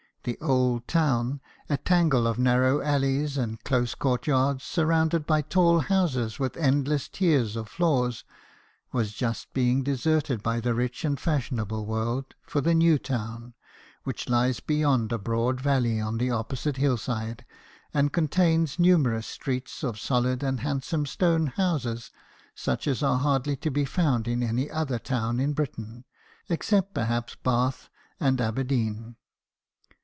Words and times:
The 0.23 0.37
Old 0.39 0.87
Town, 0.87 1.41
a 1.67 1.77
tangle 1.77 2.27
of 2.27 2.37
narrow 2.37 2.79
alleys 2.79 3.37
and 3.37 3.59
close 3.63 3.95
courtyards, 3.95 4.63
surrounded 4.63 5.25
by 5.25 5.41
tall 5.41 5.79
houses 5.79 6.37
with 6.37 6.55
endless 6.57 7.07
tiers 7.07 7.55
of 7.55 7.67
floors, 7.67 8.23
was 8.91 9.13
just 9.13 9.51
being 9.51 9.81
deserted 9.81 10.43
by 10.43 10.59
the 10.59 10.75
rich 10.75 11.03
and 11.03 11.19
fashionable 11.19 11.87
world 11.87 12.35
for 12.43 12.61
the 12.61 12.75
New 12.75 12.99
Town, 12.99 13.55
which 14.03 14.29
lies 14.29 14.59
beyond 14.59 15.11
a 15.11 15.17
broad 15.17 15.59
valley 15.59 15.99
on 15.99 16.19
the 16.19 16.29
opposite 16.29 16.77
hillside, 16.77 17.43
and 17.91 18.13
contains 18.13 18.77
numerous 18.77 19.25
streets 19.25 19.81
of 19.83 19.99
solid 19.99 20.43
and 20.43 20.59
handsome 20.59 21.07
stone 21.07 21.47
houses, 21.47 22.11
such 22.53 22.87
as 22.87 23.01
are 23.01 23.17
hardly 23.17 23.55
to 23.55 23.71
be 23.71 23.85
found 23.85 24.27
in 24.27 24.43
any 24.43 24.69
other 24.69 24.99
town 24.99 25.39
in 25.39 25.53
Britain, 25.53 26.05
except 26.47 26.93
perhaps 26.93 27.35
Bath 27.43 27.89
and 28.19 28.39
Aberdeen. 28.39 29.15